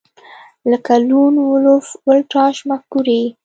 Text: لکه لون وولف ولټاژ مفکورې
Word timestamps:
لکه 0.71 0.93
لون 1.07 1.33
وولف 1.45 1.85
ولټاژ 2.07 2.55
مفکورې 2.69 3.23